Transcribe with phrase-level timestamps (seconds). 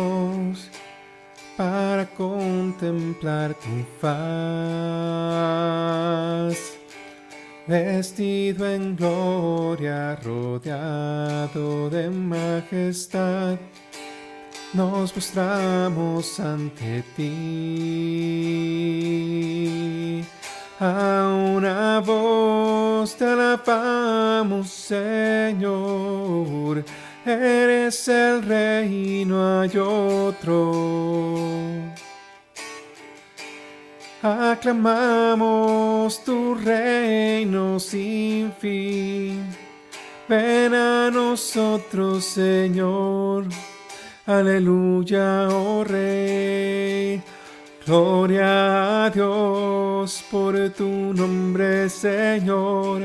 [1.59, 4.17] para contemplar tu faz.
[7.67, 13.59] Vestido en gloria, rodeado de majestad,
[14.73, 17.83] nos postramos ante ti.
[20.81, 25.73] A una voz te alabamos, Señor.
[27.25, 30.73] Eres el rey, no hay otro.
[34.21, 39.47] Aclamamos tu reino sin fin.
[40.29, 43.45] Ven a nosotros, Señor.
[44.27, 47.23] Aleluya, oh Rey.
[47.87, 53.03] Gloria a Dios por tu nombre, Señor.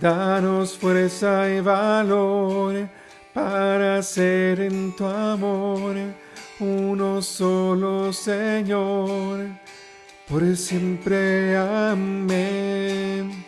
[0.00, 3.03] Danos fuerza y valor
[3.34, 5.96] para ser en tu amor
[6.60, 9.48] uno solo, Señor.
[10.28, 13.44] Por siempre, amén.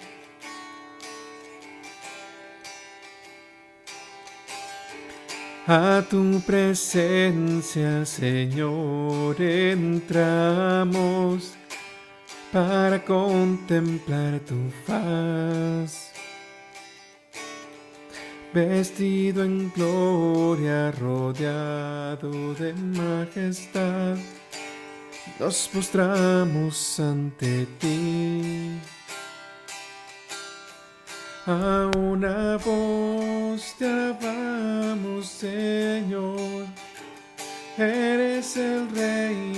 [5.69, 9.97] A tu presencia, Señor, entramos
[12.53, 16.06] para contemplar tu faz.
[18.57, 24.17] Vestido en gloria, rodeado de majestad,
[25.39, 28.81] nos postramos ante ti
[31.47, 36.65] a una voz te alabamos, Señor.
[37.77, 39.53] Eres el rey,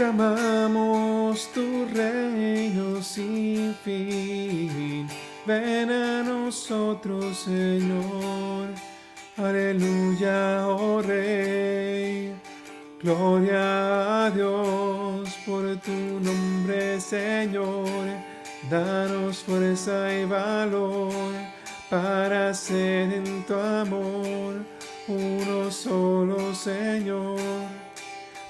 [0.00, 5.06] Aclamamos tu reino sin fin.
[5.44, 8.68] Ven a nosotros, Señor.
[9.36, 12.34] Aleluya, oh Rey.
[13.02, 18.06] Gloria a Dios por tu nombre, Señor.
[18.70, 21.34] Danos fuerza y valor
[21.90, 24.64] para ser en tu amor
[25.08, 27.38] uno solo, Señor.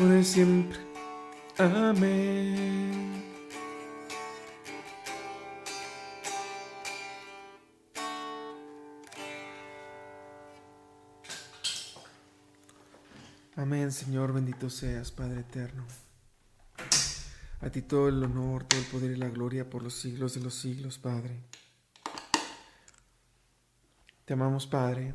[0.00, 0.78] Por siempre,
[1.58, 3.22] amén.
[13.56, 15.84] Amén, Señor, bendito seas, Padre eterno.
[17.60, 20.40] A ti todo el honor, todo el poder y la gloria por los siglos de
[20.40, 21.42] los siglos, Padre.
[24.24, 25.12] Te amamos, Padre.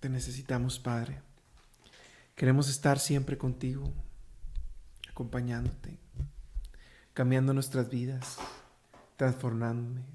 [0.00, 1.29] Te necesitamos, Padre.
[2.40, 3.92] Queremos estar siempre contigo,
[5.10, 5.98] acompañándote,
[7.12, 8.38] cambiando nuestras vidas,
[9.18, 10.06] transformándome.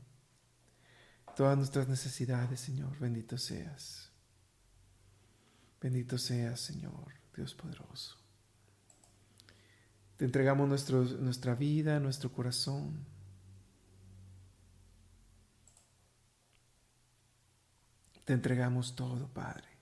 [1.36, 4.10] Todas nuestras necesidades, Señor, bendito seas.
[5.80, 8.18] Bendito seas, Señor, Dios poderoso.
[10.18, 13.06] Te entregamos nuestro, nuestra vida, nuestro corazón.
[18.24, 19.75] Te entregamos todo, Padre.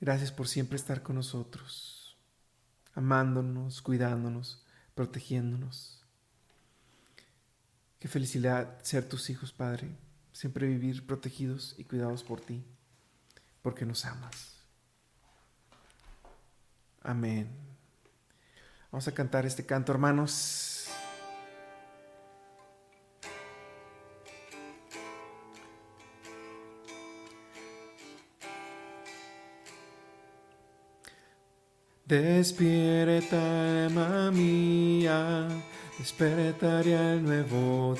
[0.00, 2.16] Gracias por siempre estar con nosotros,
[2.94, 6.04] amándonos, cuidándonos, protegiéndonos.
[7.98, 9.90] Qué felicidad ser tus hijos, Padre
[10.32, 12.64] siempre vivir protegidos y cuidados por ti,
[13.62, 14.56] porque nos amas.
[17.02, 17.48] Amén.
[18.90, 20.88] Vamos a cantar este canto, hermanos.
[32.10, 33.38] Despierta,
[33.86, 35.46] alma mía
[35.96, 37.94] despertaría el nuevo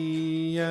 [0.00, 0.66] día.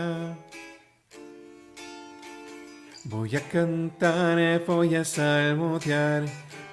[3.03, 6.23] Voy a cantar, voy a salmodiar,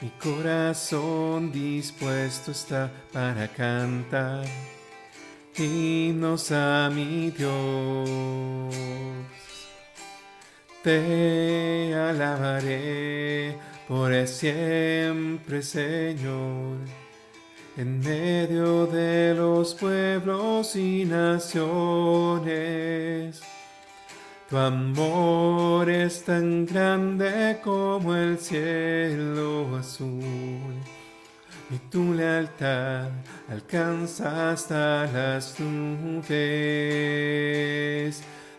[0.01, 4.47] mi corazón dispuesto está para cantar
[5.59, 8.75] himnos a mi Dios.
[10.83, 16.79] Te alabaré por siempre, Señor
[17.77, 21.61] en medio de los pueblos y naciones.
[24.49, 30.75] Tu amor es tan grande como el cielo azul
[31.71, 33.09] y tu lealtad
[33.49, 36.29] alcanza hasta las nubes.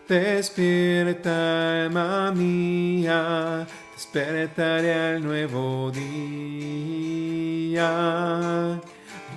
[0.08, 3.64] Despierta, alma mía,
[4.04, 6.10] despertaré al nuevo día.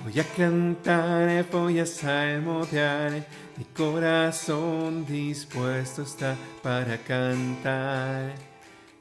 [0.04, 3.26] Voy a cantar, voy a salmodiar,
[3.56, 8.34] mi corazón dispuesto está para cantar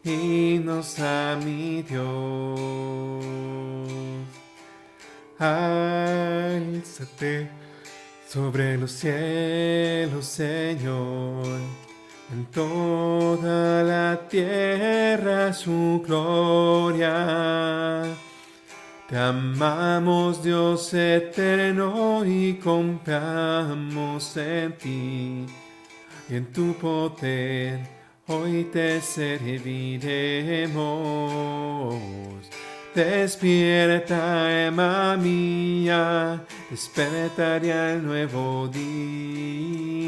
[0.03, 3.25] himnos a mi Dios.
[5.39, 6.47] Álzate
[8.27, 11.59] sobre los cielos, Señor,
[12.31, 18.03] en toda la tierra su gloria.
[19.07, 25.45] Te amamos, Dios eterno, y confiamos en ti
[26.29, 27.79] y en tu poder.
[28.27, 29.97] Hoy te serviremos
[32.97, 40.07] Despierta, alma mía, despertaré al nuevo día.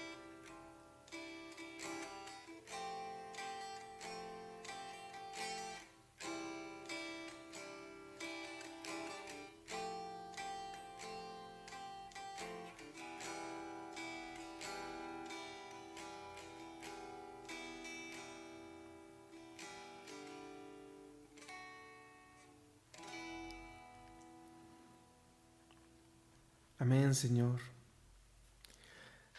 [26.81, 27.59] Amén, Señor.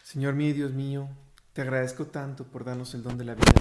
[0.01, 1.09] Señor mío, Dios mío,
[1.51, 3.51] te agradezco tanto por darnos el don de la vida.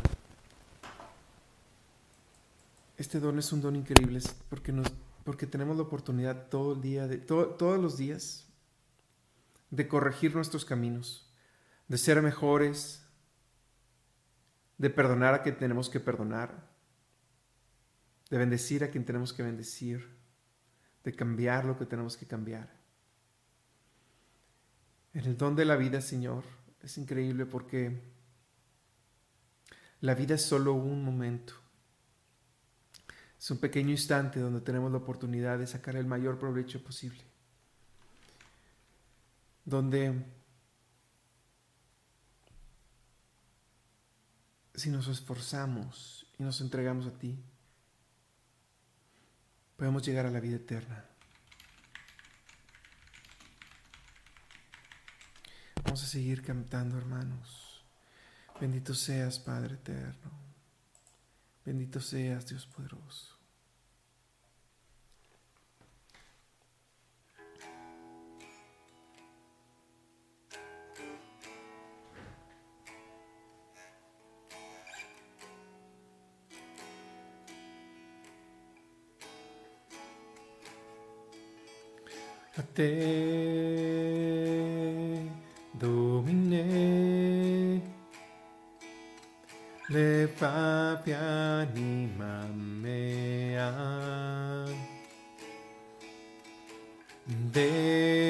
[2.96, 4.86] Este don es un don increíble porque, nos,
[5.24, 8.46] porque tenemos la oportunidad todo el día, de, todos los días,
[9.70, 11.28] de corregir nuestros caminos,
[11.88, 13.04] de ser mejores,
[14.78, 16.70] de perdonar a quien tenemos que perdonar,
[18.30, 20.16] de bendecir a quien tenemos que bendecir,
[21.02, 22.81] de cambiar lo que tenemos que cambiar.
[25.14, 26.44] En el don de la vida, Señor,
[26.80, 28.00] es increíble porque
[30.00, 31.54] la vida es solo un momento.
[33.38, 37.22] Es un pequeño instante donde tenemos la oportunidad de sacar el mayor provecho posible.
[39.64, 40.24] Donde
[44.74, 47.38] si nos esforzamos y nos entregamos a ti,
[49.76, 51.11] podemos llegar a la vida eterna.
[55.92, 57.84] Vamos a seguir cantando, hermanos.
[58.58, 60.30] Bendito seas, Padre eterno.
[61.66, 63.36] Bendito seas, Dios poderoso.
[85.82, 87.80] Domine.
[89.88, 92.46] Le papi anima
[92.80, 93.72] mea.
[97.26, 98.20] Deus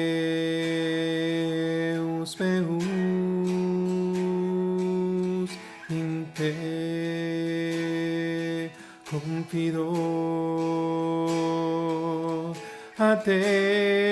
[2.39, 2.83] meus
[5.89, 6.53] in te
[9.05, 9.91] confido.
[12.97, 14.02] A te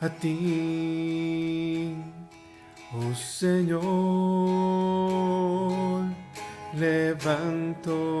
[0.00, 1.94] a ti,
[2.92, 3.82] oh Señor,
[6.74, 8.11] levanto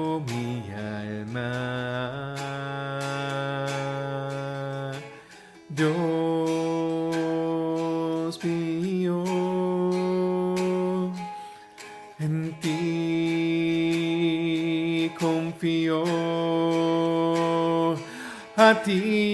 [18.84, 19.31] ti,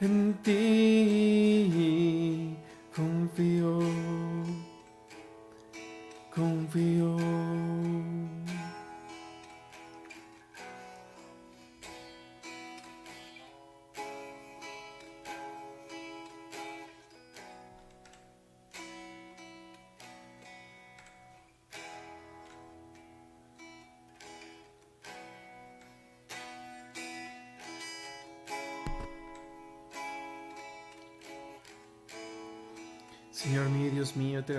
[0.00, 1.86] en ti
[2.94, 3.78] confío,
[6.34, 7.05] confío.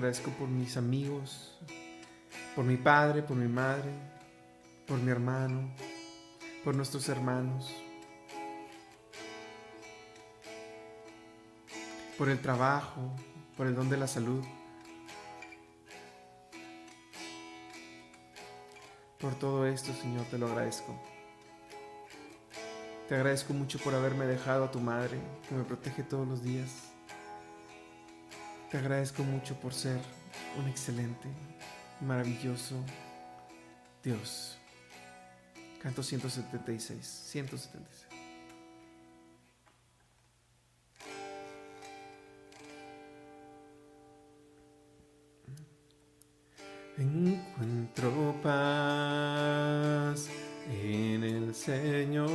[0.07, 1.53] Agradezco por mis amigos,
[2.55, 3.91] por mi padre, por mi madre,
[4.87, 5.69] por mi hermano,
[6.63, 7.69] por nuestros hermanos,
[12.17, 13.01] por el trabajo,
[13.57, 14.41] por el don de la salud,
[19.19, 20.97] por todo esto, Señor, te lo agradezco.
[23.09, 26.87] Te agradezco mucho por haberme dejado a tu madre, que me protege todos los días.
[28.69, 29.97] Te agradezco mucho por ser
[30.59, 31.29] un excelente,
[32.01, 32.75] maravilloso
[34.03, 34.57] Dios.
[35.81, 38.07] Canto 176, 176.
[46.97, 50.27] Encuentro paz
[50.69, 52.27] en el Señor,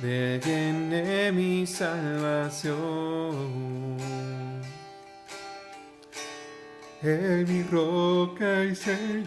[0.00, 3.73] viene mi salvación.
[7.04, 9.26] Él mi roca y Señor,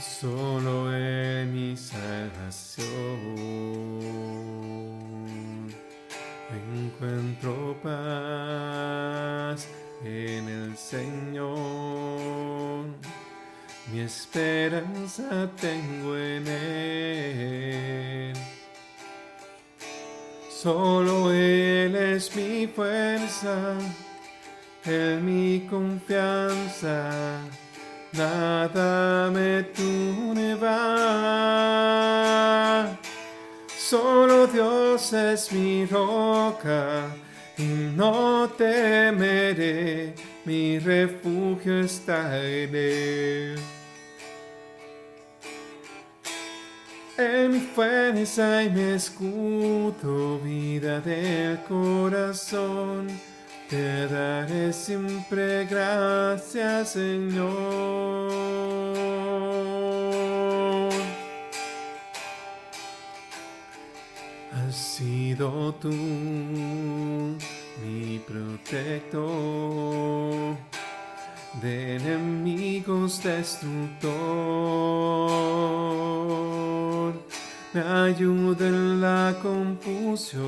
[0.00, 2.88] solo en mi salvación.
[6.72, 9.68] Encuentro paz
[10.02, 11.58] en el Señor,
[13.92, 18.39] mi esperanza tengo en Él.
[20.62, 23.78] Solo Él es mi fuerza,
[24.84, 27.40] Él mi confianza,
[28.12, 30.76] nada me turba.
[33.74, 37.06] Solo Dios es mi roca
[37.56, 37.62] y
[37.96, 40.14] no temeré,
[40.44, 43.58] mi refugio está en Él.
[47.20, 53.08] En mi fuerza y mi escudo, vida del corazón,
[53.68, 58.30] te daré siempre gracias, Señor.
[64.54, 65.90] Has sido tú
[67.82, 69.60] mi protector.
[71.60, 74.08] De enemigos destructor,
[77.72, 80.40] me ayuda en la confusión,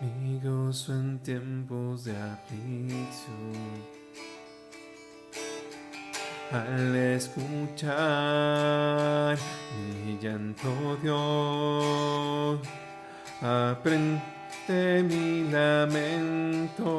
[0.00, 3.92] mi gozo en tiempos de aflicción.
[6.52, 7.88] Al escuchar
[10.04, 12.60] mi llanto, Dios,
[13.40, 16.92] aprende mi lamento.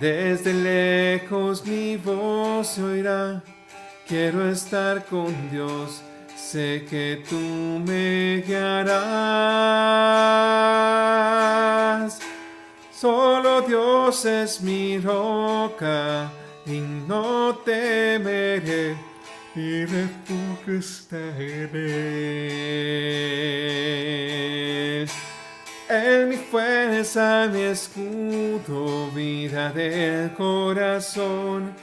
[0.00, 2.23] Desde lejos mi voz
[4.06, 6.02] quiero estar con Dios,
[6.34, 8.94] sé que tú me guiarás.
[12.90, 16.30] Solo Dios es mi roca
[16.64, 18.96] y no temeré,
[19.54, 20.80] mi refugio
[21.12, 23.14] en él.
[26.28, 31.74] Mi fuerza, mi escudo, vida del corazón.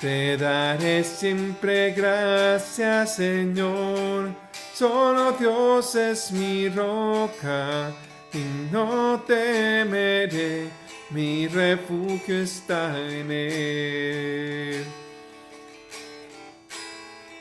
[0.00, 4.30] Te daré siempre gracias, Señor.
[4.74, 7.90] Solo Dios es mi roca
[8.34, 10.68] y no temeré.
[11.08, 14.84] Mi refugio está en Él.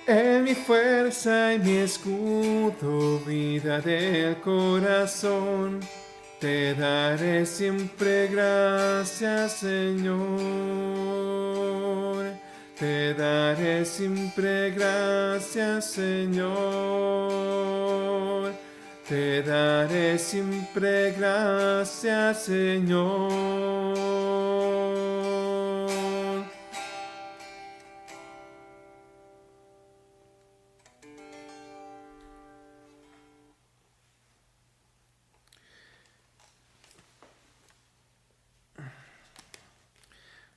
[0.07, 5.81] En mi fuerza y mi escudo, vida del corazón,
[6.39, 11.44] te daré siempre gracias, Señor.
[12.77, 16.55] Te daré siempre gracias, Señor.
[19.07, 24.03] Te daré siempre gracias, Señor.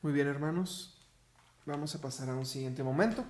[0.02, 0.97] Muy bien, hermanos.
[1.68, 3.26] Vamos a pasar a un siguiente momento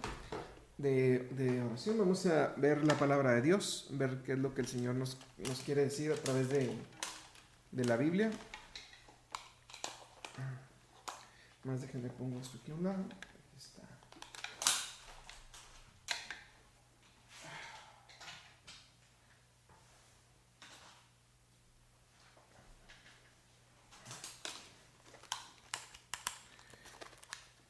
[0.76, 1.98] de, oración.
[1.98, 5.18] Vamos a ver la palabra de Dios, ver qué es lo que el Señor nos,
[5.66, 6.70] quiere decir a través de,
[7.72, 8.30] de la Biblia.
[11.64, 13.04] Más déjenme pongo esto aquí a un lado.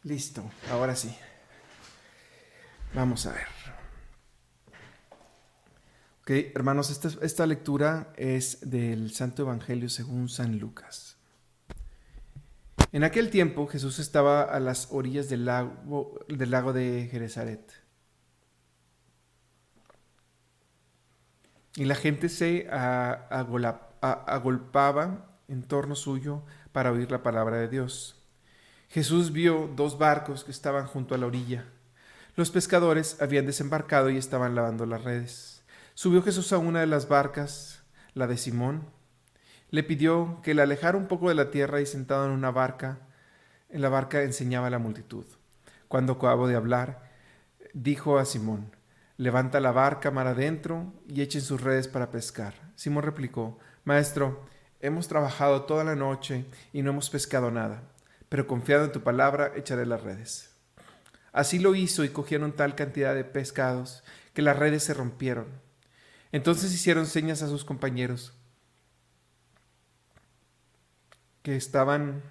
[0.09, 1.15] Listo, ahora sí.
[2.95, 3.47] Vamos a ver.
[6.23, 11.19] Ok, hermanos, esta, esta lectura es del Santo Evangelio según San Lucas.
[12.91, 17.71] En aquel tiempo Jesús estaba a las orillas del lago, del lago de Genezaret.
[21.77, 22.67] Y la gente se
[24.31, 28.18] agolpaba en torno suyo para oír la palabra de Dios.
[28.91, 31.67] Jesús vio dos barcos que estaban junto a la orilla.
[32.37, 35.63] Los pescadores habían desembarcado y estaban lavando las redes.
[35.93, 37.83] Subió Jesús a una de las barcas,
[38.15, 38.89] la de Simón.
[39.71, 43.01] Le pidió que la alejara un poco de la tierra y sentado en una barca,
[43.69, 45.27] en la barca enseñaba a la multitud.
[45.89, 47.11] Cuando acabó de hablar,
[47.75, 48.75] dijo a Simón,
[49.19, 52.55] levanta la barca mar adentro y echen sus redes para pescar.
[52.75, 54.47] Simón replicó, Maestro,
[54.81, 57.83] hemos trabajado toda la noche y no hemos pescado nada
[58.29, 60.51] pero confiado en tu palabra echaré las redes.
[61.33, 64.03] Así lo hizo y cogieron tal cantidad de pescados
[64.35, 65.47] que las redes se rompieron.
[66.33, 68.35] Entonces hicieron señas a sus compañeros
[71.43, 72.23] que estaban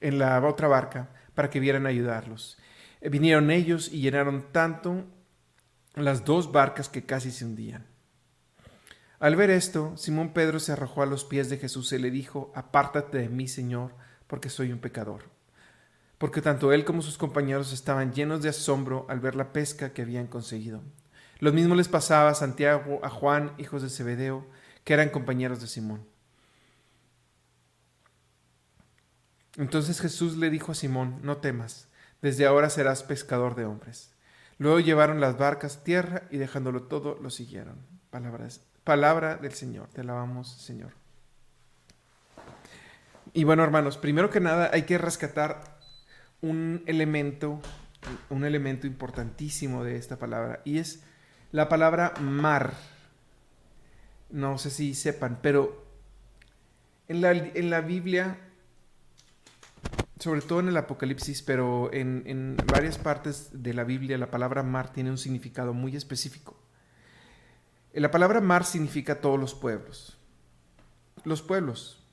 [0.00, 2.58] en la otra barca para que vieran ayudarlos.
[3.00, 5.06] Eh, vinieron ellos y llenaron tanto
[5.94, 7.86] las dos barcas que casi se hundían.
[9.18, 12.52] Al ver esto, Simón Pedro se arrojó a los pies de Jesús y le dijo,
[12.54, 13.94] Apártate de mí, Señor,
[14.26, 15.24] porque soy un pecador.
[16.18, 20.02] Porque tanto él como sus compañeros estaban llenos de asombro al ver la pesca que
[20.02, 20.82] habían conseguido.
[21.38, 24.46] Lo mismo les pasaba a Santiago, a Juan, hijos de Zebedeo,
[24.84, 26.06] que eran compañeros de Simón.
[29.56, 31.88] Entonces Jesús le dijo a Simón, no temas,
[32.22, 34.14] desde ahora serás pescador de hombres.
[34.58, 37.76] Luego llevaron las barcas tierra y dejándolo todo lo siguieron.
[38.10, 39.88] Palabras, palabra del Señor.
[39.88, 40.92] Te alabamos, Señor.
[43.36, 45.78] Y bueno, hermanos, primero que nada hay que rescatar
[46.40, 47.60] un elemento,
[48.30, 51.02] un elemento importantísimo de esta palabra, y es
[51.52, 52.72] la palabra mar.
[54.30, 55.84] No sé si sepan, pero
[57.08, 58.38] en la, en la Biblia,
[60.18, 64.62] sobre todo en el Apocalipsis, pero en, en varias partes de la Biblia, la palabra
[64.62, 66.58] mar tiene un significado muy específico.
[67.92, 70.16] La palabra mar significa todos los pueblos.
[71.24, 72.05] Los pueblos,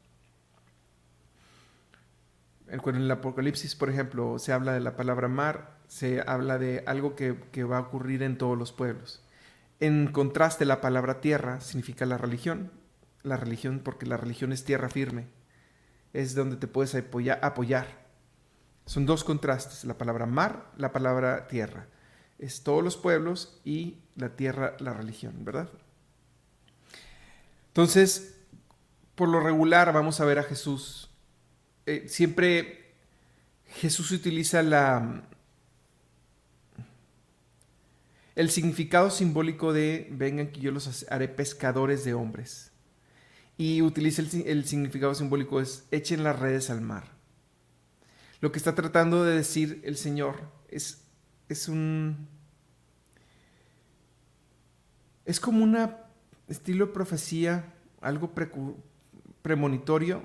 [2.73, 7.15] en el Apocalipsis, por ejemplo, se habla de la palabra mar, se habla de algo
[7.15, 9.23] que, va a ocurrir en todos los pueblos.
[9.79, 12.71] En contraste, la palabra tierra significa la religión.
[13.21, 15.27] La religión, porque la religión es tierra firme.
[16.13, 18.03] Es donde te puedes apoyar.
[18.85, 21.87] Son dos contrastes, la palabra mar, la palabra tierra.
[22.39, 25.69] Es todos los pueblos y la tierra, la religión, ¿verdad?
[27.67, 28.35] Entonces,
[29.15, 31.12] por lo regular vamos a ver a Jesús
[31.85, 32.93] eh, siempre
[33.67, 35.23] Jesús utiliza la,
[38.35, 42.71] el significado simbólico de vengan que yo los haré pescadores de hombres.
[43.57, 47.11] Y utiliza el, significado simbólico es echen las redes al mar.
[48.39, 51.03] Lo que está tratando de decir el Señor es,
[51.49, 52.27] es un...
[55.25, 55.97] es como una
[56.47, 58.33] estilo de profecía, algo
[59.41, 60.23] premonitorio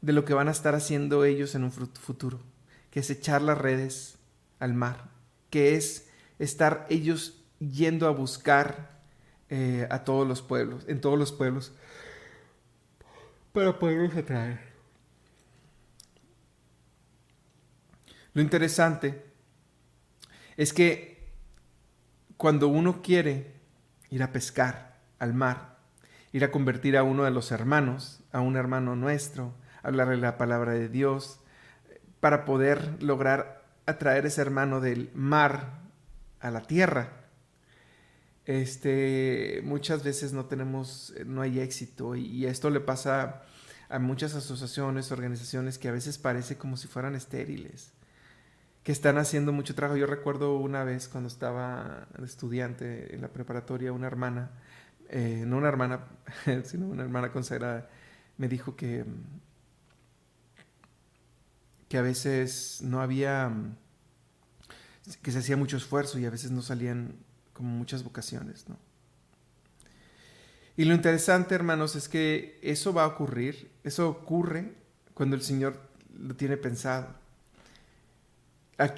[0.00, 2.40] de lo que van a estar haciendo ellos en un futuro,
[2.90, 4.18] que es echar las redes
[4.58, 5.10] al mar,
[5.50, 6.08] que es
[6.38, 8.98] estar ellos yendo a buscar
[9.50, 11.72] eh, a todos los pueblos, en todos los pueblos,
[13.52, 14.60] para poderlos atraer.
[18.34, 19.24] Lo interesante
[20.56, 21.28] es que
[22.36, 23.54] cuando uno quiere
[24.10, 25.78] ir a pescar al mar,
[26.32, 30.72] ir a convertir a uno de los hermanos, a un hermano nuestro, hablarle la palabra
[30.72, 31.40] de Dios,
[32.20, 35.80] para poder lograr atraer ese hermano del mar
[36.40, 37.08] a la tierra.
[38.44, 43.42] Este, muchas veces no tenemos, no hay éxito y, esto le pasa
[43.88, 47.92] a muchas asociaciones, organizaciones que a veces parece como si fueran estériles,
[48.84, 49.98] que están haciendo mucho trabajo.
[49.98, 54.50] Yo recuerdo una vez cuando estaba estudiante en la preparatoria, una hermana,
[55.10, 56.06] eh, no una hermana,
[56.64, 57.88] sino una hermana consagrada,
[58.38, 59.04] me dijo que,
[61.88, 63.52] que a veces no había
[65.22, 67.16] que se hacía mucho esfuerzo y a veces no salían
[67.54, 68.76] como muchas vocaciones, ¿no?
[70.76, 74.74] Y lo interesante, hermanos, es que eso va a ocurrir, eso ocurre
[75.12, 75.80] cuando el Señor
[76.16, 77.16] lo tiene pensado.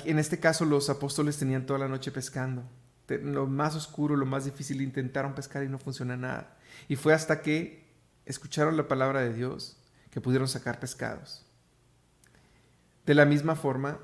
[0.04, 2.64] En este caso, los apóstoles tenían toda la noche pescando.
[3.08, 6.54] Lo más oscuro, lo más difícil, intentaron pescar y no funciona nada.
[6.86, 7.82] Y fue hasta que
[8.26, 9.78] escucharon la palabra de Dios
[10.10, 11.46] que pudieron sacar pescados.
[13.06, 13.98] De la misma forma,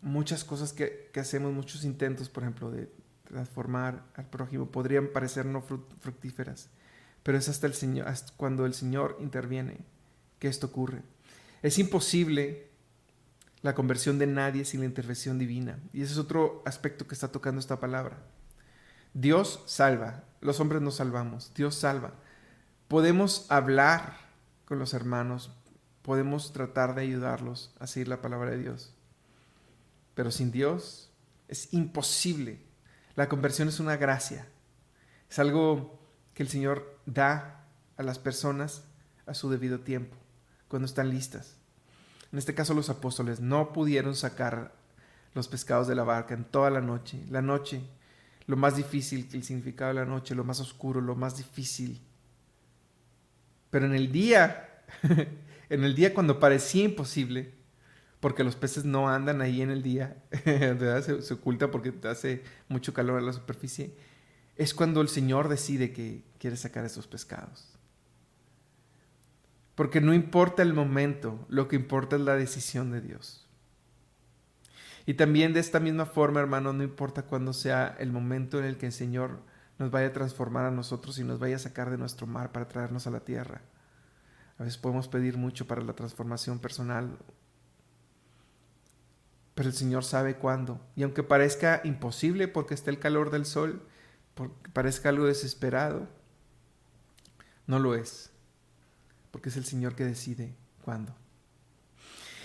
[0.00, 2.90] muchas cosas que, hacemos, muchos intentos, por ejemplo, de
[3.24, 6.70] transformar al prójimo, podrían parecer no fructíferas,
[7.22, 9.78] pero es hasta, el Señor, cuando el Señor interviene
[10.38, 11.02] que esto ocurre.
[11.62, 12.68] Es imposible
[13.62, 15.78] la conversión de nadie sin la intervención divina.
[15.92, 18.18] Y ese es otro aspecto que está tocando esta palabra.
[19.14, 22.12] Dios salva, los hombres nos salvamos, Dios salva.
[22.86, 24.16] Podemos hablar
[24.64, 25.50] con los hermanos,
[26.02, 28.94] podemos tratar de ayudarlos a seguir la palabra de Dios.
[30.14, 31.10] Pero sin Dios
[31.48, 32.60] es imposible.
[33.14, 34.48] La conversión es una gracia.
[35.30, 35.98] Es algo
[36.34, 38.84] que el Señor da a las personas
[39.26, 40.16] a su debido tiempo,
[40.68, 41.56] cuando están listas.
[42.32, 44.74] En este caso los apóstoles no pudieron sacar
[45.34, 47.24] los pescados de la barca en toda la noche.
[47.28, 47.82] La noche,
[48.46, 52.00] lo más difícil, el significado de la noche, lo más oscuro, lo más difícil.
[53.70, 54.84] Pero en el día,
[55.70, 57.54] en el día cuando parecía imposible,
[58.20, 62.92] porque los peces no andan ahí en el día, se, se, oculta porque hace mucho
[62.92, 63.94] calor en la superficie,
[64.56, 67.78] es cuando el Señor decide que quiere sacar esos pescados.
[69.74, 73.48] Porque no importa el momento, lo que importa es la decisión de Dios.
[75.06, 78.76] Y también de esta misma forma, hermano, no importa cuándo sea el momento en el
[78.76, 79.38] que el Señor
[79.78, 82.68] nos vaya a transformar a nosotros y nos vaya a sacar de nuestro mar para
[82.68, 83.62] traernos a la tierra.
[84.58, 87.18] A veces podemos pedir mucho para la transformación personal
[89.58, 90.80] pero el Señor sabe cuándo.
[90.94, 93.82] Y aunque parezca imposible porque está el calor del sol,
[94.36, 96.06] porque parezca algo desesperado,
[97.66, 98.30] no lo es,
[99.32, 101.12] porque es el Señor que decide cuándo.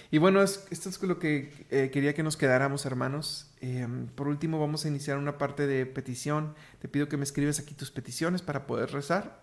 [0.10, 3.52] Y bueno, esto es lo que eh, quería que nos quedáramos, hermanos.
[3.62, 6.56] Em, por último, vamos a iniciar una parte de petición.
[6.80, 9.42] Te pido que me escribas aquí tus peticiones para poder rezar.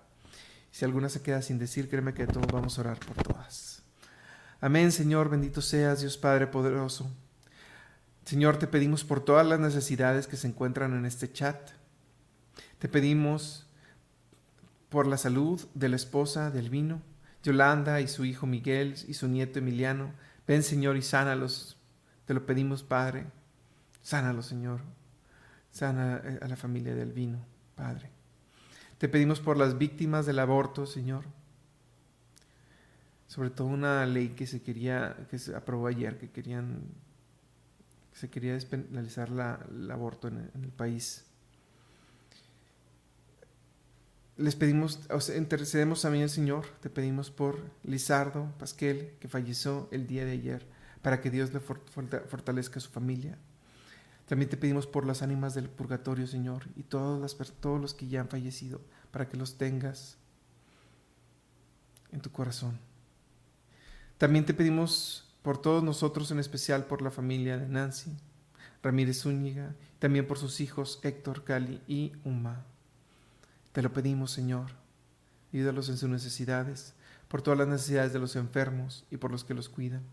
[0.70, 3.82] Si alguna se queda sin decir, créeme que todos vamos a orar por todas.
[4.60, 7.10] Amén, Señor, bendito seas, Dios Padre poderoso.
[8.24, 11.70] Señor, te pedimos por todas las necesidades que se encuentran en este chat.
[12.78, 13.66] Te pedimos
[14.88, 17.02] por la salud de la esposa del vino,
[17.42, 20.12] Yolanda y su hijo Miguel y su nieto Emiliano.
[20.46, 21.78] Ven, Señor, y sánalos.
[22.26, 23.26] Te lo pedimos, Padre.
[24.02, 24.82] Sánalos, Señor.
[25.70, 27.38] Sana a la familia del vino,
[27.74, 28.19] Padre.
[29.00, 31.24] Te pedimos por las víctimas del aborto, Señor.
[33.28, 36.82] Sobre todo una ley que se quería, que se aprobó ayer, que querían
[38.12, 41.24] se quería despenalizar el aborto en, el país.
[44.36, 49.88] Les pedimos, o sea, intercedemos también al Señor, te pedimos por Lizardo Pasquel, que falleció
[49.92, 50.66] el día de ayer,
[51.00, 53.38] para que Dios le fortalezca a su familia.
[54.30, 58.06] También te pedimos por las ánimas del purgatorio, Señor, y todos, las, todos los que
[58.06, 60.18] ya han fallecido, para que los tengas
[62.12, 62.78] en tu corazón.
[64.18, 68.16] También te pedimos por todos nosotros, en especial por la familia de Nancy
[68.84, 72.64] Ramírez Zúñiga, también por sus hijos Héctor, Cali y Uma.
[73.72, 74.70] Te lo pedimos, Señor.
[75.52, 76.94] Ayúdalos en sus necesidades,
[77.26, 80.04] por todas las necesidades de los enfermos y por los que los cuidan.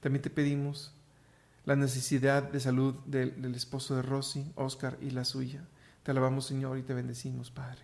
[0.00, 0.96] También te pedimos
[1.66, 5.66] la necesidad de salud del, esposo de Rosy, Oscar y la suya.
[6.04, 7.82] Te alabamos, Señor, y te bendecimos, Padre.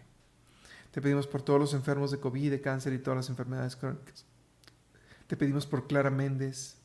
[0.92, 4.24] Te pedimos por todos los enfermos de COVID, de cáncer y todas las enfermedades crónicas.
[5.26, 6.76] Te pedimos por Clara Méndez.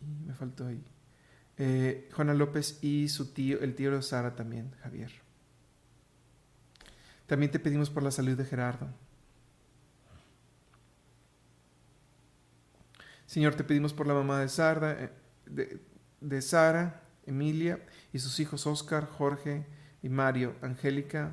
[0.00, 0.82] Y me faltó ahí.
[1.58, 5.12] Eh, Juana López y su tío, el tío de Sara también, Javier.
[7.26, 8.88] También te pedimos por la salud de Gerardo.
[13.32, 15.80] Señor, te pedimos por la mamá de, Sarda, eh,
[16.20, 19.64] de, Sara, Emilia, y sus hijos Oscar, Jorge
[20.02, 21.32] y Mario, Angélica,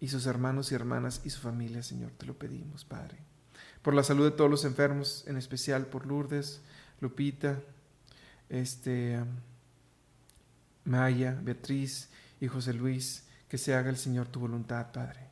[0.00, 3.18] y sus hermanos y hermanas y su familia, Señor, te lo pedimos, Padre.
[3.82, 6.62] Por la salud de todos los enfermos, en especial por Lourdes,
[6.98, 7.60] Lupita,
[8.48, 9.22] este,
[10.84, 12.08] Maya, Beatriz
[12.40, 15.28] y José Luis, que se haga el Señor tu voluntad, Padre.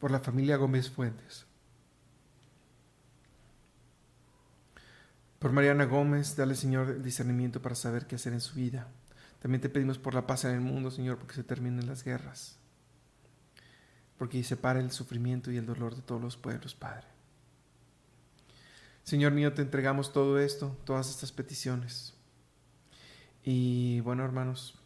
[0.00, 1.46] Por la familia Gómez Fuentes.
[5.40, 8.88] Por Mariana Gómez, dale Señor el discernimiento para saber qué hacer en su vida.
[9.40, 12.58] También te pedimos por la paz en el mundo, Señor, porque se terminen las guerras.
[14.18, 17.06] Porque se pare el sufrimiento y el dolor de todos los pueblos, Padre.
[19.02, 22.12] Señor mío, te entregamos todo esto, todas estas peticiones.
[23.42, 24.78] Y bueno, hermanos,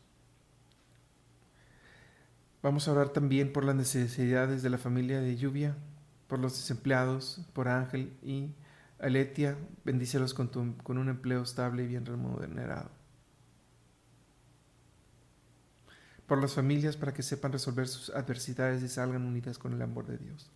[2.63, 5.75] vamos a orar también por las necesidades de la familia de lluvia,
[6.29, 8.55] por los desempleados, por Ángel y
[9.05, 12.91] Aletia, bendícelos con, con un empleo estable y bien remunerado.
[16.27, 20.07] Por las familias para que sepan resolver sus adversidades y salgan unidas con el amor
[20.07, 20.51] de Dios.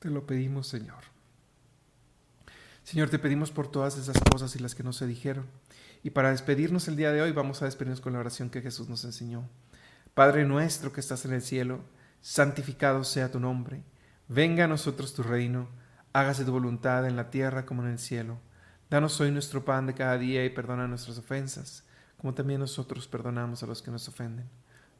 [0.00, 1.04] Te lo pedimos, Señor.
[2.82, 5.46] Señor, te pedimos por todas esas cosas y las que no se dijeron.
[6.02, 8.88] Y para despedirnos el día de hoy vamos a despedirnos con la oración que Jesús
[8.88, 9.48] nos enseñó.
[10.14, 11.78] Padre nuestro que estás en el cielo,
[12.22, 13.84] santificado sea tu nombre
[14.28, 15.68] Venga a nosotros tu reino,
[16.14, 18.38] hágase tu voluntad en la tierra como en el cielo.
[18.88, 21.84] Danos hoy nuestro pan de cada día y perdona nuestras ofensas,
[22.16, 24.48] como también nosotros perdonamos a los que nos ofenden.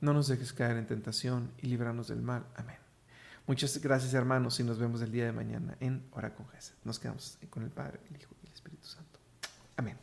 [0.00, 2.44] No nos dejes caer en tentación y líbranos del mal.
[2.54, 2.76] Amén.
[3.46, 6.46] Muchas gracias hermanos y nos vemos el día de mañana en Hora con
[6.84, 9.20] Nos quedamos con el Padre, el Hijo y el Espíritu Santo.
[9.76, 9.96] Amén.